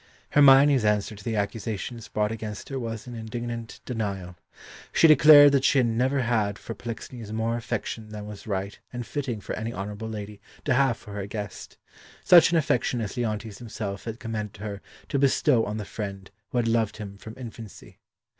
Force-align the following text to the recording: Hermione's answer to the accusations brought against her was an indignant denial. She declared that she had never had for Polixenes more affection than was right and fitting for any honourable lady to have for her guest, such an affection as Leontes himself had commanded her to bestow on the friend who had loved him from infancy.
Hermione's 0.31 0.83
answer 0.83 1.15
to 1.15 1.23
the 1.23 1.35
accusations 1.35 2.07
brought 2.07 2.31
against 2.31 2.69
her 2.69 2.79
was 2.79 3.05
an 3.05 3.13
indignant 3.13 3.81
denial. 3.85 4.35
She 4.91 5.07
declared 5.07 5.51
that 5.51 5.63
she 5.63 5.77
had 5.77 5.85
never 5.85 6.21
had 6.21 6.57
for 6.57 6.73
Polixenes 6.73 7.31
more 7.31 7.55
affection 7.55 8.09
than 8.09 8.25
was 8.25 8.47
right 8.47 8.79
and 8.91 9.05
fitting 9.05 9.39
for 9.41 9.53
any 9.53 9.71
honourable 9.71 10.09
lady 10.09 10.41
to 10.65 10.73
have 10.73 10.97
for 10.97 11.13
her 11.13 11.27
guest, 11.27 11.77
such 12.23 12.51
an 12.51 12.57
affection 12.57 12.99
as 12.99 13.15
Leontes 13.15 13.59
himself 13.59 14.05
had 14.05 14.19
commanded 14.19 14.57
her 14.59 14.81
to 15.07 15.19
bestow 15.19 15.65
on 15.65 15.77
the 15.77 15.85
friend 15.85 16.31
who 16.49 16.57
had 16.57 16.67
loved 16.67 16.97
him 16.97 17.15
from 17.19 17.35
infancy. 17.37 17.99